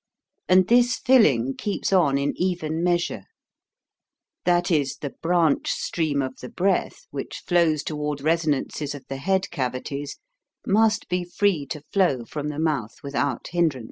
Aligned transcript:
And 0.49 0.67
this 0.67 0.97
filling 0.97 1.55
keeps 1.55 1.93
on 1.93 2.17
in 2.17 2.33
even 2.35 2.83
measure. 2.83 3.25
That 4.45 4.71
is, 4.71 4.97
the 4.97 5.11
branch 5.21 5.69
stream 5.71 6.23
of 6.23 6.37
the 6.39 6.49
breath, 6.49 7.05
which 7.11 7.43
flows 7.45 7.83
toward 7.83 8.19
resonances 8.19 8.95
of 8.95 9.05
the 9.09 9.17
head 9.17 9.51
cavities, 9.51 10.17
must 10.65 11.07
be 11.07 11.23
free 11.23 11.67
to 11.67 11.81
flow 11.81 12.25
from 12.25 12.47
the 12.47 12.57
mouth 12.57 12.95
without 13.03 13.49
hindrance. 13.49 13.79